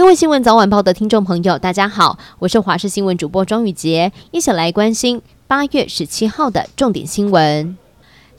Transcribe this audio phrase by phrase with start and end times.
[0.00, 7.76] 各位新闻早晚报的听众朋友，大家好，我是华视新闻主播庄宇洁，一起来关心八月十七号的重点新闻。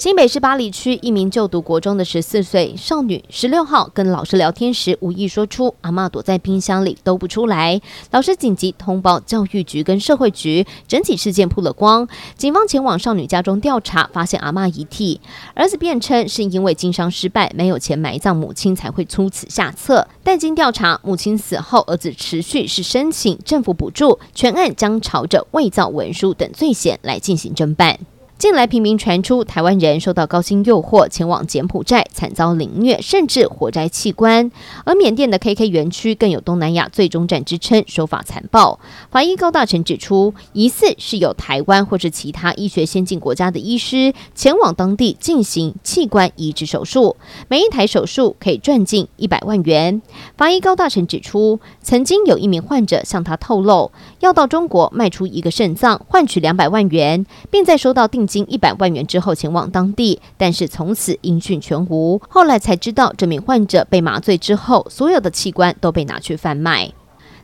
[0.00, 7.78] 新北市八里区一名就读国中的十四岁少女，十六号跟老师聊天时，无意说出“阿嬷躲在冰箱里都不出来”，
[8.10, 12.08] 老师紧急通报教育局跟社会局，整起事件曝了光。
[12.34, 15.20] 警方前往少女家中调查，发现阿嬷遗体。
[15.52, 20.08] 儿子辩称是因为经商失败，没有钱埋葬母亲，才会出此下策。
[20.24, 27.98] 但经调查，母亲死后，儿子持续是申请政府补助，全案将朝着伪造文书等罪嫌来进行侦办。
[28.40, 34.50] 近来频频传出台湾人受到高薪诱惑前往柬埔寨惨遭凌虐，甚至活摘器官。
[34.86, 38.80] 而缅甸的 KK 园区更有东南亚最终站之称，手法残暴。
[39.10, 47.16] 法医高大成指出，疑似是有台湾或是其他医学先进国家的医师前往当地进行器官移植手术，
[47.48, 50.00] 每一台手术可以赚进一百万元。
[50.38, 62.22] 法医高大成指出，曾经有一名患者向他透露，要到中国卖出一个肾脏换取两百万元，并在收到定金一百万元之后前往当地，但是从此音讯全无。
[62.28, 66.92] 后来才知道，这名患者被麻醉之后，所有的器官都被拿去贩卖。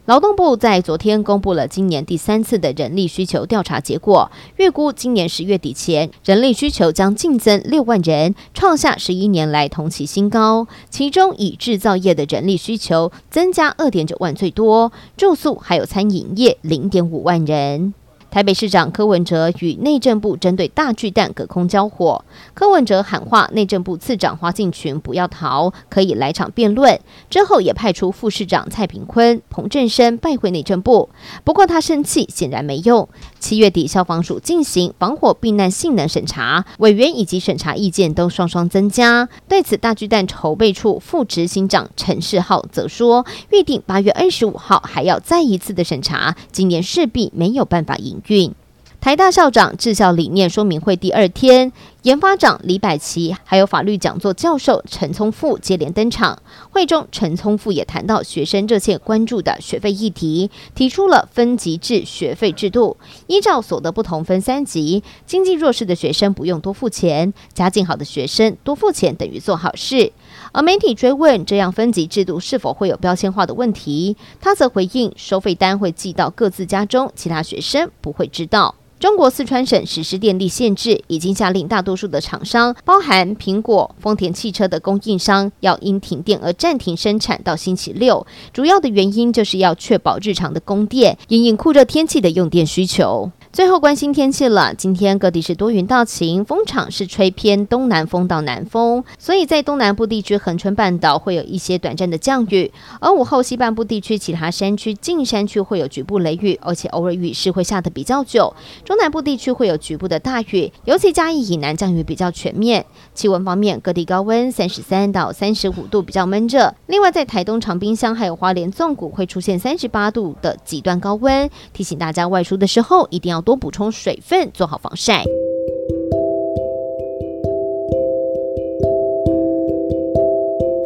[0.05, 10.69] 劳动部在昨天公布了今年第三次的人力需求调查结果，预估今年十月底前，人力需求将净增六万人，创下十一年来同期新高。
[10.89, 17.93] 其中，以制造业的人力需求增加二点九万最多，住宿还有餐饮业零点五万人。
[18.37, 27.01] 台北市长柯文哲与内政部针对大巨蛋隔空交火，柯文哲喊话内政部次长花敬群不要逃，可以来场辩论。
[27.31, 31.09] 之后也派出副市长蔡炳坤、彭振声拜会内政部，
[31.45, 33.09] 不过他生气显然没用。
[33.39, 39.27] 七月底消防署进行防火避难性能审查，委员以及审查意见都双双增加。
[39.48, 48.21] 对此，大巨蛋筹备处副执行长陈世浩则说，预定八月二十五号还要再一次的审查，今年势必没有办法赢。
[48.28, 48.53] 运
[49.00, 51.72] 台大校长治校理念说明会第二天，
[52.06, 56.41] 研发长李百奇还有法律讲座教授陈聪富接连登场。
[56.71, 62.97] 会中，陈聪富也谈到学生热切关注的学费议题，提出了分级制学费制度，
[63.27, 70.12] 依照所得不同分三级，经济弱势的学生不用多付钱，家境好的学生多付钱等于做好事。
[70.53, 78.77] 而媒体追问这样分级制度是否会有标签化的问题，他则回应：收费单会寄到各自家中，其他学生不会知道。
[78.99, 88.27] 中国四川省实施电力限制，已经下令大多数的厂商，包含苹果、丰田汽车的供应商，要因停电而暂停生产到星期六。
[88.53, 93.31] 主要的原因就是要确保日常的供电，因应酷热天气的用电需求。
[93.56, 108.55] 最后关心天气了，今天各地是多云到晴，风场是吹偏东南风到南风，所以在东南部地区恒春半岛会有一些短暂的降雨，而午后西半部地区其他山区、近山区会有局部雷雨，而且偶尔雨势会下得比较久。
[108.84, 112.84] 中南部地区会有局部的大雨，尤其嘉义以南降雨比较全面。
[113.15, 116.75] 气温方面，各地高温三十三到三十五度，比较闷热。
[116.89, 125.23] 另外，在台东长滨乡还有花莲纵谷会出现三十八度的极端高温，提醒大家外出的时候一定要多补充水分，做好防晒。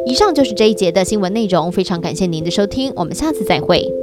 [0.05, 4.00] 以上就是这一节的新闻内容，非常感谢您的收听，我们下次再会。